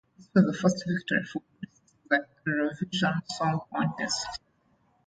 [0.17, 1.75] This was the first victory for Greece
[2.11, 4.39] at the Eurovision Song Contest.